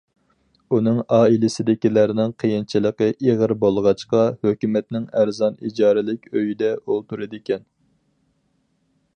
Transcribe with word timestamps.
ئۇنىڭ 0.75 0.95
ئائىلىسىدىكىلەرنىڭ 1.17 2.33
قىيىنچىلىقى 2.43 3.11
ئېغىر 3.25 3.55
بولغاچقا، 3.65 4.23
ھۆكۈمەتنىڭ 4.47 5.07
ئەرزان 5.21 5.63
ئىجارىلىك 5.69 6.29
ئۆيىدە 6.33 6.75
ئولتۇرىدىكەن. 6.81 7.67